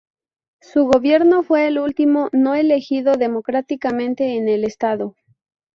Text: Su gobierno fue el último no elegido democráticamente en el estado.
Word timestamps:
Su 0.63 0.85
gobierno 0.87 1.43
fue 1.43 1.67
el 1.67 1.77
último 1.77 2.29
no 2.31 2.55
elegido 2.55 3.13
democráticamente 3.17 4.35
en 4.35 4.49
el 4.49 4.63
estado. 4.63 5.15